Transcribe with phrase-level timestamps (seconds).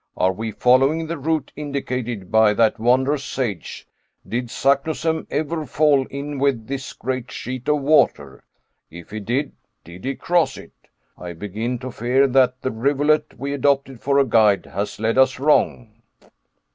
[0.17, 3.87] Are we following the route indicated by that wondrous sage?
[4.27, 8.43] Did Saknussemm ever fall in with this great sheet of water?
[8.89, 9.51] If he did,
[9.83, 10.73] did he cross it?
[11.19, 15.39] I begin to fear that the rivulet we adopted for a guide has led us
[15.39, 16.01] wrong."